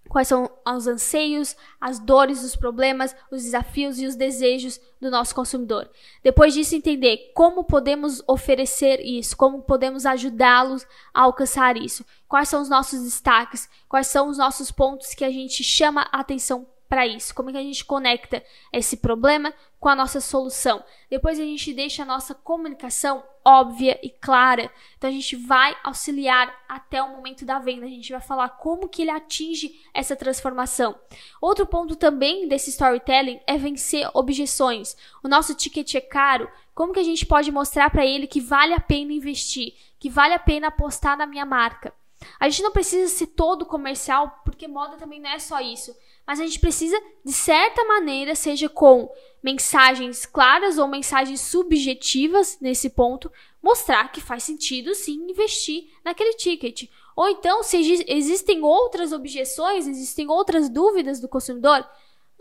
quais 0.08 0.28
são 0.28 0.50
os 0.66 0.86
anseios, 0.86 1.54
as 1.78 1.98
dores, 1.98 2.42
os 2.42 2.56
problemas, 2.56 3.14
os 3.30 3.42
desafios 3.42 4.00
e 4.00 4.06
os 4.06 4.16
desejos 4.16 4.80
do 4.98 5.10
nosso 5.10 5.34
consumidor. 5.34 5.90
Depois 6.22 6.54
disso, 6.54 6.74
entender 6.74 7.32
como 7.34 7.64
podemos 7.64 8.22
oferecer 8.26 8.98
isso, 9.04 9.36
como 9.36 9.60
podemos 9.60 10.06
ajudá-los 10.06 10.86
a 11.12 11.20
alcançar 11.20 11.76
isso, 11.76 12.02
quais 12.26 12.48
são 12.48 12.62
os 12.62 12.70
nossos 12.70 13.02
destaques, 13.02 13.68
quais 13.86 14.06
são 14.06 14.30
os 14.30 14.38
nossos 14.38 14.70
pontos 14.70 15.12
que 15.12 15.22
a 15.22 15.30
gente 15.30 15.62
chama 15.62 16.08
atenção 16.10 16.66
para 16.88 17.06
isso? 17.06 17.34
Como 17.34 17.50
é 17.50 17.52
que 17.52 17.58
a 17.58 17.62
gente 17.62 17.84
conecta 17.84 18.42
esse 18.72 18.96
problema 18.96 19.52
com 19.78 19.88
a 19.88 19.96
nossa 19.96 20.20
solução? 20.20 20.82
Depois 21.10 21.38
a 21.38 21.42
gente 21.42 21.72
deixa 21.72 22.02
a 22.02 22.06
nossa 22.06 22.34
comunicação 22.34 23.22
óbvia 23.44 23.98
e 24.02 24.10
clara. 24.10 24.70
Então 24.96 25.08
a 25.08 25.12
gente 25.12 25.36
vai 25.36 25.76
auxiliar 25.84 26.52
até 26.68 27.02
o 27.02 27.10
momento 27.10 27.44
da 27.44 27.58
venda. 27.58 27.86
A 27.86 27.88
gente 27.88 28.10
vai 28.10 28.20
falar 28.20 28.48
como 28.50 28.88
que 28.88 29.02
ele 29.02 29.10
atinge 29.10 29.80
essa 29.94 30.16
transformação. 30.16 30.98
Outro 31.40 31.66
ponto 31.66 31.94
também 31.94 32.48
desse 32.48 32.70
storytelling 32.70 33.40
é 33.46 33.56
vencer 33.56 34.10
objeções. 34.14 34.96
O 35.22 35.28
nosso 35.28 35.54
ticket 35.54 35.94
é 35.94 36.00
caro. 36.00 36.50
Como 36.74 36.92
que 36.92 37.00
a 37.00 37.04
gente 37.04 37.24
pode 37.24 37.50
mostrar 37.52 37.88
para 37.90 38.04
ele 38.04 38.26
que 38.26 38.40
vale 38.40 38.74
a 38.74 38.80
pena 38.80 39.12
investir, 39.12 39.74
que 39.98 40.10
vale 40.10 40.34
a 40.34 40.38
pena 40.38 40.68
apostar 40.68 41.16
na 41.16 41.26
minha 41.26 41.46
marca? 41.46 41.94
A 42.40 42.48
gente 42.48 42.62
não 42.62 42.72
precisa 42.72 43.08
ser 43.14 43.28
todo 43.28 43.64
comercial, 43.66 44.40
porque 44.44 44.66
moda 44.66 44.96
também 44.96 45.20
não 45.20 45.30
é 45.30 45.38
só 45.38 45.60
isso 45.60 45.94
mas 46.26 46.40
a 46.40 46.44
gente 46.44 46.58
precisa, 46.58 47.00
de 47.24 47.32
certa 47.32 47.84
maneira, 47.84 48.34
seja 48.34 48.68
com 48.68 49.08
mensagens 49.42 50.26
claras 50.26 50.76
ou 50.76 50.88
mensagens 50.88 51.40
subjetivas 51.40 52.58
nesse 52.60 52.90
ponto, 52.90 53.30
mostrar 53.62 54.10
que 54.10 54.20
faz 54.20 54.42
sentido 54.42 54.94
sim 54.94 55.30
investir 55.30 55.84
naquele 56.04 56.34
ticket. 56.34 56.90
Ou 57.14 57.28
então, 57.28 57.62
se 57.62 58.04
existem 58.08 58.62
outras 58.62 59.12
objeções, 59.12 59.86
existem 59.86 60.28
outras 60.28 60.68
dúvidas 60.68 61.20
do 61.20 61.28
consumidor, 61.28 61.88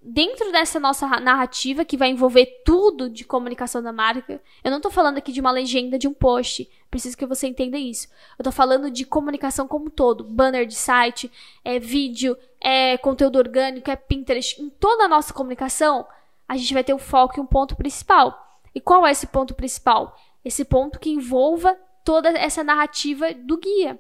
dentro 0.08 0.52
dessa 0.52 0.80
nossa 0.80 1.08
narrativa, 1.20 1.84
que 1.84 1.98
vai 1.98 2.10
envolver 2.10 2.62
tudo 2.64 3.10
de 3.10 3.26
comunicação 3.26 3.82
da 3.82 3.92
marca, 3.92 4.40
eu 4.64 4.70
não 4.70 4.78
estou 4.78 4.92
falando 4.92 5.18
aqui 5.18 5.32
de 5.32 5.42
uma 5.42 5.50
legenda 5.50 5.98
de 5.98 6.08
um 6.08 6.14
post, 6.14 6.70
preciso 6.92 7.18
que 7.18 7.26
você 7.26 7.48
entenda 7.48 7.76
isso. 7.76 8.08
Eu 8.38 8.44
estou 8.44 8.54
falando 8.54 8.92
de 8.92 9.04
comunicação 9.04 9.68
como 9.68 9.86
um 9.86 9.90
todo, 9.90 10.24
banner 10.24 10.68
de 10.68 10.76
site, 10.76 11.32
é 11.64 11.80
vídeo, 11.80 12.38
é 12.62 12.98
conteúdo 13.00 13.38
orgânico, 13.38 13.90
é 13.90 13.96
Pinterest. 13.96 14.62
Em 14.62 14.70
toda 14.70 15.06
a 15.06 15.08
nossa 15.08 15.34
comunicação, 15.34 16.06
a 16.48 16.56
gente 16.56 16.74
vai 16.74 16.84
ter 16.84 16.94
um 16.94 17.00
foco 17.00 17.40
e 17.40 17.42
um 17.42 17.46
ponto 17.46 17.76
principal. 17.76 18.62
E 18.76 18.80
qual 18.80 19.08
é 19.08 19.12
esse 19.12 19.26
ponto 19.26 19.56
principal? 19.56 20.16
Esse 20.44 20.64
ponto 20.64 21.00
que 21.00 21.10
envolva 21.10 21.76
toda 22.04 22.30
essa 22.30 22.64
narrativa 22.64 23.34
do 23.34 23.58
guia 23.58 24.00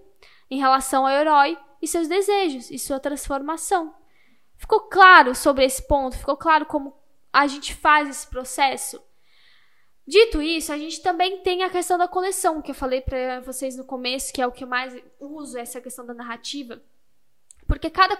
em 0.52 0.60
relação 0.60 1.08
ao 1.08 1.12
herói 1.12 1.58
e 1.82 1.88
seus 1.88 2.08
desejos 2.08 2.70
e 2.70 2.78
sua 2.78 3.00
transformação. 3.00 3.92
Ficou 4.58 4.82
claro 4.82 5.36
sobre 5.36 5.66
esse 5.66 5.86
ponto? 5.88 6.18
Ficou 6.18 6.38
claro 6.38 6.66
como 6.66 6.96
a 7.32 7.48
gente 7.48 7.74
faz 7.74 8.10
esse 8.10 8.28
processo? 8.28 9.02
Dito 10.08 10.42
isso, 10.42 10.72
a 10.72 10.78
gente 10.78 11.02
também 11.02 11.42
tem 11.42 11.64
a 11.64 11.70
questão 11.70 11.98
da 11.98 12.08
coleção, 12.08 12.62
que 12.62 12.70
eu 12.70 12.76
falei 12.76 13.02
para 13.02 13.40
vocês 13.40 13.76
no 13.76 13.84
começo, 13.84 14.32
que 14.32 14.42
é 14.42 14.46
o 14.46 14.52
que 14.52 14.64
eu 14.64 14.68
mais 14.68 14.96
uso, 15.20 15.58
essa 15.58 15.82
questão 15.82 16.06
da 16.06 16.14
narrativa. 16.14 16.80
Porque 17.68 17.90
cada, 17.90 18.16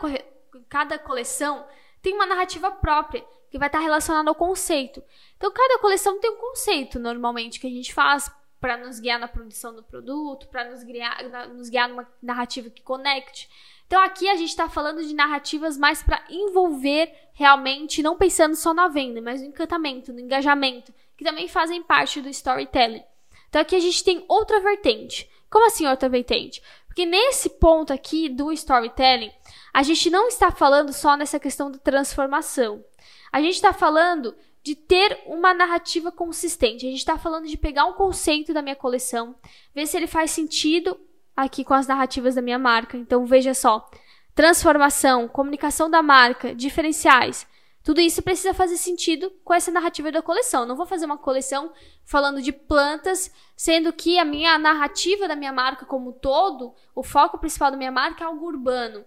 cada 0.68 0.98
coleção 0.98 1.66
tem 2.02 2.14
uma 2.14 2.26
narrativa 2.26 2.72
própria, 2.72 3.24
que 3.52 3.60
vai 3.60 3.68
estar 3.68 3.80
relacionada 3.80 4.30
ao 4.30 4.36
conceito. 4.36 5.04
Então, 5.38 5.52
cada 5.52 5.80
coleção 5.80 6.20
tem 6.20 6.32
um 6.32 6.38
conceito, 6.38 7.00
normalmente, 7.00 7.60
que 7.60 7.68
a 7.68 7.70
gente 7.70 7.94
faz 7.94 8.32
para 8.60 8.78
nos 8.78 9.00
guiar 9.00 9.20
na 9.20 9.28
produção 9.28 9.76
do 9.76 9.84
produto, 9.84 10.48
para 10.48 10.70
nos 10.70 10.84
guiar, 10.84 11.50
nos 11.50 11.70
guiar 11.70 11.88
numa 11.88 12.08
narrativa 12.22 12.70
que 12.70 12.82
conecte. 12.82 13.48
Então 13.88 14.02
aqui 14.02 14.28
a 14.28 14.36
gente 14.36 14.50
está 14.50 14.68
falando 14.68 15.04
de 15.04 15.14
narrativas 15.14 15.78
mais 15.78 16.02
para 16.02 16.24
envolver 16.30 17.12
realmente, 17.34 18.02
não 18.02 18.18
pensando 18.18 18.56
só 18.56 18.74
na 18.74 18.88
venda, 18.88 19.22
mas 19.22 19.42
no 19.42 19.48
encantamento, 19.48 20.12
no 20.12 20.20
engajamento, 20.20 20.94
que 21.16 21.24
também 21.24 21.48
fazem 21.48 21.84
parte 21.84 22.22
do 22.22 22.30
storytelling. 22.30 23.04
Então 23.50 23.62
aqui 23.62 23.76
a 23.76 23.80
gente 23.80 24.04
tem 24.04 24.26
outra 24.28 24.60
vertente. 24.60 25.30
Como 25.50 25.68
assim 25.68 25.88
outra 25.88 26.10
vertente? 26.10 26.62
Porque 26.88 27.06
nesse 27.06 27.50
ponto 27.50 27.94
aqui 27.94 28.30
do 28.30 28.52
storytelling, 28.52 29.32
a 29.74 29.84
gente 29.84 30.10
não 30.10 30.28
está 30.28 30.50
falando 30.50 30.92
só 30.92 31.16
nessa 31.16 31.40
questão 31.40 31.70
da 31.70 31.78
transformação. 31.78 32.84
A 33.32 33.42
gente 33.42 33.56
está 33.56 33.74
falando 33.74 34.36
de 34.64 34.74
ter 34.74 35.22
uma 35.28 35.54
narrativa 35.54 36.12
consistente. 36.12 36.88
A 36.88 36.90
gente 36.90 37.00
está 37.00 37.20
falando 37.20 37.48
de 37.48 37.56
pegar 37.56 37.86
um 37.86 37.94
conceito 37.94 38.52
da 38.52 38.62
minha 38.62 38.76
coleção, 38.76 39.36
ver 39.76 39.86
se 39.86 39.96
ele 39.96 40.08
faz 40.08 40.32
sentido 40.32 41.00
aqui 41.36 41.64
com 41.64 41.74
as 41.74 41.88
narrativas 41.88 42.36
da 42.36 42.42
minha 42.42 42.60
marca. 42.60 42.98
Então 42.98 43.26
veja 43.26 43.54
só: 43.54 43.90
transformação, 44.34 45.28
comunicação 45.28 45.90
da 45.90 46.02
marca, 46.02 46.54
diferenciais. 46.54 47.48
Tudo 47.84 48.02
isso 48.02 48.24
precisa 48.24 48.52
fazer 48.52 48.78
sentido 48.78 49.32
com 49.44 49.54
essa 49.54 49.72
narrativa 49.72 50.12
da 50.12 50.22
coleção. 50.22 50.66
Não 50.66 50.76
vou 50.76 50.88
fazer 50.88 51.06
uma 51.06 51.20
coleção 51.20 51.72
falando 52.04 52.42
de 52.42 52.52
plantas, 52.52 53.32
sendo 53.56 53.94
que 53.94 54.18
a 54.18 54.26
minha 54.26 54.58
narrativa 54.58 55.28
da 55.28 55.36
minha 55.36 55.54
marca 55.54 55.86
como 55.86 56.10
um 56.10 56.14
todo, 56.14 56.74
o 56.96 57.04
foco 57.04 57.38
principal 57.38 57.70
da 57.70 57.78
minha 57.78 57.92
marca 57.92 58.24
é 58.24 58.28
algo 58.28 58.44
urbano. 58.44 59.06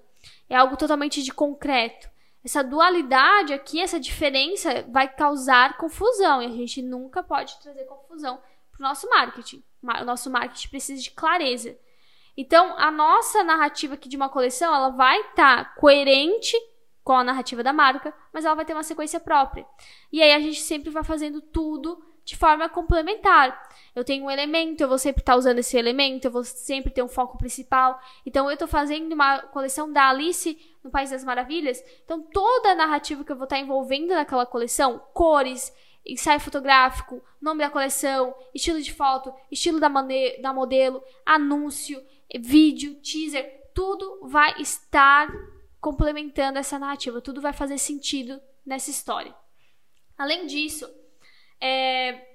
É 0.48 0.54
algo 0.54 0.76
totalmente 0.76 1.24
de 1.24 1.32
concreto. 1.32 2.08
Essa 2.44 2.62
dualidade 2.62 3.52
aqui, 3.52 3.80
essa 3.80 3.98
diferença 3.98 4.84
vai 4.88 5.08
causar 5.08 5.76
confusão 5.76 6.40
e 6.40 6.46
a 6.46 6.50
gente 6.50 6.80
nunca 6.80 7.20
pode 7.20 7.58
trazer 7.58 7.84
confusão 7.84 8.40
para 8.70 8.78
o 8.78 8.88
nosso 8.88 9.08
marketing. 9.10 9.62
O 9.82 10.04
nosso 10.04 10.30
marketing 10.30 10.68
precisa 10.68 11.02
de 11.02 11.10
clareza. 11.10 11.76
Então, 12.40 12.78
a 12.78 12.88
nossa 12.88 13.42
narrativa 13.42 13.94
aqui 13.94 14.08
de 14.08 14.16
uma 14.16 14.28
coleção, 14.28 14.72
ela 14.72 14.90
vai 14.90 15.20
estar 15.22 15.64
tá 15.64 15.70
coerente 15.72 16.56
com 17.02 17.12
a 17.12 17.24
narrativa 17.24 17.64
da 17.64 17.72
marca, 17.72 18.14
mas 18.32 18.44
ela 18.44 18.54
vai 18.54 18.64
ter 18.64 18.74
uma 18.74 18.84
sequência 18.84 19.18
própria. 19.18 19.66
E 20.12 20.22
aí 20.22 20.32
a 20.32 20.38
gente 20.38 20.60
sempre 20.60 20.88
vai 20.88 21.02
fazendo 21.02 21.40
tudo 21.40 22.00
de 22.24 22.36
forma 22.36 22.68
complementar. 22.68 23.60
Eu 23.92 24.04
tenho 24.04 24.24
um 24.24 24.30
elemento, 24.30 24.80
eu 24.80 24.88
vou 24.88 24.98
sempre 24.98 25.20
estar 25.20 25.32
tá 25.32 25.36
usando 25.38 25.58
esse 25.58 25.76
elemento, 25.76 26.26
eu 26.26 26.30
vou 26.30 26.44
sempre 26.44 26.92
ter 26.92 27.02
um 27.02 27.08
foco 27.08 27.36
principal. 27.36 27.98
Então, 28.24 28.46
eu 28.46 28.52
estou 28.52 28.68
fazendo 28.68 29.12
uma 29.14 29.40
coleção 29.40 29.92
da 29.92 30.08
Alice 30.08 30.56
no 30.84 30.92
País 30.92 31.10
das 31.10 31.24
Maravilhas. 31.24 31.82
Então, 32.04 32.22
toda 32.22 32.70
a 32.70 32.76
narrativa 32.76 33.24
que 33.24 33.32
eu 33.32 33.36
vou 33.36 33.44
estar 33.46 33.56
tá 33.56 33.62
envolvendo 33.62 34.14
naquela 34.14 34.46
coleção, 34.46 35.02
cores, 35.12 35.74
ensaio 36.06 36.38
fotográfico, 36.38 37.20
nome 37.40 37.64
da 37.64 37.70
coleção, 37.70 38.32
estilo 38.54 38.80
de 38.80 38.92
foto, 38.92 39.34
estilo 39.50 39.80
da, 39.80 39.88
da 40.40 40.52
modelo, 40.52 41.02
anúncio, 41.26 42.00
vídeo, 42.36 43.00
teaser, 43.00 43.70
tudo 43.74 44.28
vai 44.28 44.60
estar 44.60 45.28
complementando 45.80 46.58
essa 46.58 46.78
narrativa, 46.78 47.20
tudo 47.20 47.40
vai 47.40 47.52
fazer 47.52 47.78
sentido 47.78 48.40
nessa 48.66 48.90
história. 48.90 49.34
Além 50.16 50.46
disso, 50.46 50.88
é, 51.60 52.26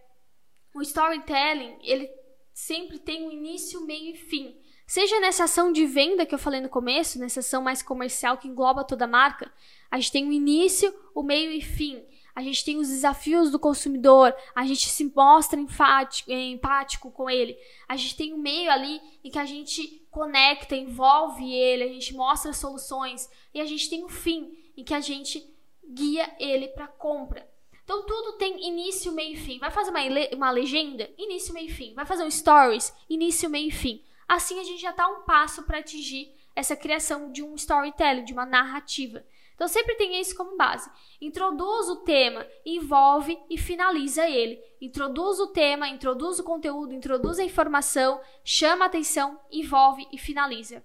o 0.73 0.81
storytelling 0.81 1.77
ele 1.81 2.09
sempre 2.53 2.97
tem 2.99 3.27
um 3.27 3.31
início, 3.31 3.85
meio 3.85 4.13
e 4.13 4.17
fim. 4.17 4.57
Seja 4.87 5.19
nessa 5.19 5.45
ação 5.45 5.71
de 5.71 5.85
venda 5.85 6.25
que 6.25 6.33
eu 6.33 6.39
falei 6.39 6.61
no 6.61 6.69
começo, 6.69 7.19
nessa 7.19 7.41
ação 7.41 7.61
mais 7.61 7.81
comercial 7.81 8.37
que 8.37 8.47
engloba 8.47 8.83
toda 8.83 9.05
a 9.05 9.07
marca, 9.07 9.51
a 9.89 9.97
gente 9.97 10.11
tem 10.11 10.25
o 10.25 10.29
um 10.29 10.31
início, 10.31 10.93
o 11.13 11.23
meio 11.23 11.51
e 11.51 11.61
fim 11.61 12.03
a 12.35 12.41
gente 12.41 12.65
tem 12.65 12.77
os 12.77 12.87
desafios 12.87 13.51
do 13.51 13.59
consumidor, 13.59 14.33
a 14.55 14.65
gente 14.65 14.89
se 14.89 15.05
mostra 15.15 15.59
enfático, 15.59 16.31
empático 16.31 17.11
com 17.11 17.29
ele, 17.29 17.57
a 17.87 17.95
gente 17.95 18.15
tem 18.15 18.33
um 18.33 18.37
meio 18.37 18.71
ali 18.71 18.99
em 19.23 19.29
que 19.29 19.39
a 19.39 19.45
gente 19.45 20.05
conecta, 20.09 20.75
envolve 20.75 21.53
ele, 21.53 21.83
a 21.83 21.87
gente 21.87 22.13
mostra 22.13 22.53
soluções 22.53 23.29
e 23.53 23.61
a 23.61 23.65
gente 23.65 23.89
tem 23.89 24.03
um 24.03 24.09
fim 24.09 24.57
em 24.75 24.83
que 24.83 24.93
a 24.93 24.99
gente 24.99 25.47
guia 25.87 26.33
ele 26.39 26.67
para 26.69 26.87
compra. 26.87 27.47
Então 27.83 28.05
tudo 28.05 28.37
tem 28.37 28.67
início, 28.67 29.11
meio 29.11 29.33
e 29.33 29.37
fim. 29.37 29.59
Vai 29.59 29.69
fazer 29.69 29.91
uma, 29.91 29.99
uma 30.35 30.51
legenda? 30.51 31.09
Início, 31.17 31.53
meio 31.53 31.67
e 31.67 31.71
fim. 31.71 31.93
Vai 31.93 32.05
fazer 32.05 32.23
um 32.23 32.31
stories? 32.31 32.93
Início, 33.09 33.49
meio 33.49 33.67
e 33.67 33.71
fim. 33.71 34.01
Assim 34.27 34.59
a 34.59 34.63
gente 34.63 34.81
já 34.81 34.91
está 34.91 35.07
um 35.07 35.23
passo 35.23 35.63
para 35.63 35.79
atingir 35.79 36.33
essa 36.55 36.75
criação 36.75 37.31
de 37.31 37.43
um 37.43 37.55
storytelling, 37.55 38.23
de 38.23 38.33
uma 38.33 38.45
narrativa. 38.45 39.23
Então 39.55 39.67
sempre 39.67 39.95
tenha 39.95 40.19
isso 40.19 40.35
como 40.35 40.57
base. 40.57 40.89
Introduz 41.21 41.87
o 41.89 41.97
tema, 41.97 42.45
envolve 42.65 43.37
e 43.49 43.57
finaliza 43.57 44.27
ele. 44.27 44.59
Introduz 44.81 45.39
o 45.39 45.47
tema, 45.47 45.87
introduz 45.87 46.39
o 46.39 46.43
conteúdo, 46.43 46.93
introduz 46.93 47.39
a 47.39 47.43
informação, 47.43 48.19
chama 48.43 48.85
a 48.85 48.87
atenção, 48.87 49.39
envolve 49.51 50.07
e 50.11 50.17
finaliza. 50.17 50.83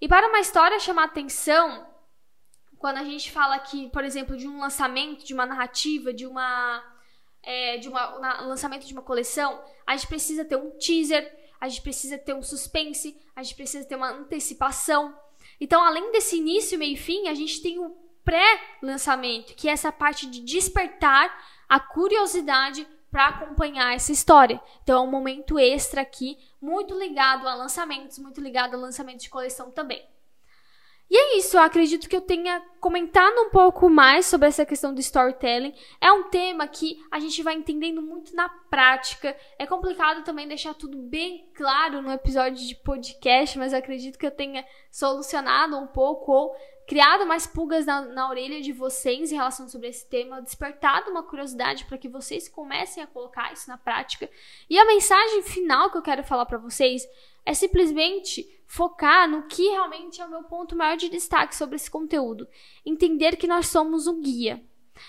E 0.00 0.08
para 0.08 0.28
uma 0.28 0.40
história 0.40 0.78
chamar 0.80 1.04
atenção, 1.04 1.86
quando 2.78 2.96
a 2.96 3.04
gente 3.04 3.30
fala 3.30 3.54
aqui, 3.54 3.90
por 3.90 4.02
exemplo, 4.02 4.36
de 4.36 4.48
um 4.48 4.58
lançamento, 4.58 5.24
de 5.24 5.34
uma 5.34 5.44
narrativa, 5.44 6.12
de 6.12 6.26
uma 6.26 6.82
é, 7.42 7.76
de 7.78 7.88
uma, 7.88 8.42
um 8.42 8.48
lançamento 8.48 8.86
de 8.86 8.92
uma 8.92 9.02
coleção, 9.02 9.62
a 9.86 9.96
gente 9.96 10.08
precisa 10.08 10.44
ter 10.44 10.56
um 10.56 10.70
teaser, 10.78 11.30
a 11.60 11.68
gente 11.68 11.82
precisa 11.82 12.18
ter 12.18 12.34
um 12.34 12.42
suspense, 12.42 13.16
a 13.36 13.42
gente 13.42 13.54
precisa 13.54 13.86
ter 13.86 13.96
uma 13.96 14.10
antecipação. 14.10 15.14
Então, 15.60 15.82
além 15.84 16.10
desse 16.10 16.36
início, 16.36 16.78
meio 16.78 16.94
e 16.94 16.96
fim, 16.96 17.28
a 17.28 17.34
gente 17.34 17.60
tem 17.60 17.78
o 17.78 17.94
pré-lançamento, 18.24 19.54
que 19.54 19.68
é 19.68 19.72
essa 19.72 19.92
parte 19.92 20.26
de 20.26 20.40
despertar 20.40 21.44
a 21.68 21.78
curiosidade 21.78 22.86
para 23.10 23.26
acompanhar 23.26 23.94
essa 23.94 24.12
história. 24.12 24.60
Então 24.82 25.02
é 25.02 25.06
um 25.06 25.10
momento 25.10 25.58
extra 25.58 26.00
aqui, 26.00 26.38
muito 26.60 26.96
ligado 26.96 27.46
a 27.48 27.54
lançamentos, 27.54 28.18
muito 28.18 28.40
ligado 28.40 28.74
a 28.74 28.78
lançamentos 28.78 29.24
de 29.24 29.30
coleção 29.30 29.70
também. 29.70 30.06
E 31.10 31.16
é 31.16 31.38
isso, 31.38 31.56
eu 31.56 31.62
acredito 31.62 32.08
que 32.08 32.14
eu 32.14 32.20
tenha 32.20 32.62
comentado 32.78 33.34
um 33.40 33.50
pouco 33.50 33.90
mais 33.90 34.26
sobre 34.26 34.46
essa 34.46 34.64
questão 34.64 34.94
do 34.94 35.00
storytelling. 35.00 35.74
É 36.00 36.12
um 36.12 36.30
tema 36.30 36.68
que 36.68 37.02
a 37.10 37.18
gente 37.18 37.42
vai 37.42 37.54
entendendo 37.54 38.00
muito 38.00 38.32
na 38.36 38.48
prática. 38.48 39.36
É 39.58 39.66
complicado 39.66 40.22
também 40.22 40.46
deixar 40.46 40.72
tudo 40.72 40.96
bem 40.96 41.50
claro 41.52 42.00
no 42.00 42.12
episódio 42.12 42.64
de 42.64 42.76
podcast, 42.76 43.58
mas 43.58 43.72
eu 43.72 43.80
acredito 43.80 44.16
que 44.16 44.26
eu 44.26 44.30
tenha 44.30 44.64
solucionado 44.88 45.76
um 45.76 45.88
pouco 45.88 46.30
ou 46.30 46.54
criado 46.90 47.24
mais 47.24 47.46
pulgas 47.46 47.86
na, 47.86 48.00
na 48.00 48.28
orelha 48.28 48.60
de 48.60 48.72
vocês 48.72 49.30
em 49.30 49.36
relação 49.36 49.68
sobre 49.68 49.86
esse 49.86 50.04
tema, 50.04 50.42
despertado 50.42 51.08
uma 51.08 51.22
curiosidade 51.22 51.84
para 51.84 51.96
que 51.96 52.08
vocês 52.08 52.48
comecem 52.48 53.00
a 53.00 53.06
colocar 53.06 53.52
isso 53.52 53.70
na 53.70 53.78
prática. 53.78 54.28
E 54.68 54.76
a 54.76 54.84
mensagem 54.84 55.40
final 55.44 55.88
que 55.92 55.98
eu 55.98 56.02
quero 56.02 56.24
falar 56.24 56.46
para 56.46 56.58
vocês 56.58 57.08
é 57.46 57.54
simplesmente 57.54 58.44
focar 58.66 59.30
no 59.30 59.44
que 59.44 59.68
realmente 59.68 60.20
é 60.20 60.26
o 60.26 60.30
meu 60.30 60.42
ponto 60.42 60.74
maior 60.74 60.96
de 60.96 61.08
destaque 61.08 61.54
sobre 61.54 61.76
esse 61.76 61.88
conteúdo. 61.88 62.48
Entender 62.84 63.36
que 63.36 63.46
nós 63.46 63.68
somos 63.68 64.08
o 64.08 64.14
guia. 64.14 64.60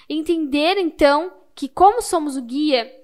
Entender, 0.07 0.77
então, 0.77 1.33
que 1.55 1.67
como 1.67 1.99
somos 2.03 2.37
o 2.37 2.43
guia, 2.43 2.95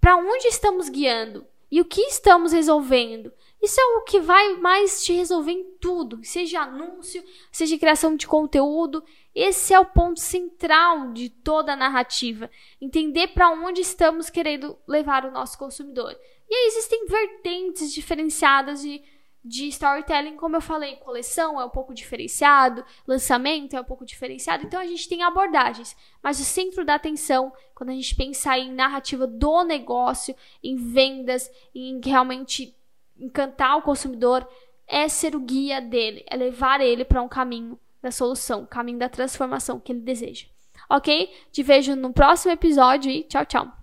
para 0.00 0.16
onde 0.16 0.48
estamos 0.48 0.88
guiando 0.88 1.46
e 1.70 1.80
o 1.80 1.84
que 1.84 2.00
estamos 2.00 2.50
resolvendo. 2.50 3.32
Isso 3.64 3.80
é 3.80 3.84
o 3.96 4.02
que 4.02 4.20
vai 4.20 4.58
mais 4.58 5.02
te 5.02 5.14
resolver 5.14 5.52
em 5.52 5.64
tudo, 5.80 6.20
seja 6.22 6.60
anúncio, 6.60 7.24
seja 7.50 7.78
criação 7.78 8.14
de 8.14 8.26
conteúdo. 8.26 9.02
Esse 9.34 9.72
é 9.72 9.80
o 9.80 9.86
ponto 9.86 10.20
central 10.20 11.14
de 11.14 11.30
toda 11.30 11.72
a 11.72 11.76
narrativa. 11.76 12.50
Entender 12.78 13.28
para 13.28 13.48
onde 13.48 13.80
estamos 13.80 14.28
querendo 14.28 14.76
levar 14.86 15.24
o 15.24 15.30
nosso 15.30 15.56
consumidor. 15.56 16.14
E 16.46 16.54
aí 16.54 16.66
existem 16.66 17.06
vertentes 17.06 17.90
diferenciadas 17.90 18.82
de 18.82 19.02
de 19.46 19.68
storytelling, 19.68 20.36
como 20.36 20.56
eu 20.56 20.60
falei, 20.60 20.96
coleção 20.96 21.60
é 21.60 21.64
um 21.66 21.68
pouco 21.68 21.92
diferenciado, 21.92 22.82
lançamento 23.06 23.76
é 23.76 23.80
um 23.80 23.84
pouco 23.84 24.06
diferenciado, 24.06 24.64
então 24.64 24.80
a 24.80 24.86
gente 24.86 25.06
tem 25.06 25.22
abordagens, 25.22 25.94
mas 26.22 26.40
o 26.40 26.44
centro 26.44 26.82
da 26.82 26.94
atenção, 26.94 27.52
quando 27.74 27.90
a 27.90 27.92
gente 27.92 28.14
pensa 28.14 28.56
em 28.56 28.72
narrativa 28.72 29.26
do 29.26 29.62
negócio, 29.62 30.34
em 30.62 30.76
vendas, 30.76 31.50
em 31.74 32.00
realmente 32.02 32.74
encantar 33.18 33.76
o 33.78 33.82
consumidor, 33.82 34.46
é 34.86 35.08
ser 35.08 35.34
o 35.34 35.40
guia 35.40 35.80
dele, 35.80 36.24
é 36.28 36.36
levar 36.36 36.80
ele 36.80 37.04
para 37.04 37.22
um 37.22 37.28
caminho 37.28 37.78
da 38.02 38.10
solução, 38.10 38.66
caminho 38.66 38.98
da 38.98 39.08
transformação 39.08 39.80
que 39.80 39.92
ele 39.92 40.00
deseja. 40.00 40.46
Ok? 40.90 41.30
Te 41.50 41.62
vejo 41.62 41.96
no 41.96 42.12
próximo 42.12 42.52
episódio 42.52 43.10
e 43.10 43.22
tchau, 43.22 43.46
tchau. 43.46 43.74